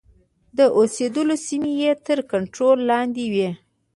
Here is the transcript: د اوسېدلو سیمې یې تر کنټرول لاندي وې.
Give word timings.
د 0.57 0.59
اوسېدلو 0.77 1.35
سیمې 1.45 1.71
یې 1.81 1.91
تر 2.05 2.19
کنټرول 2.31 2.77
لاندي 2.89 3.25
وې. 3.33 3.49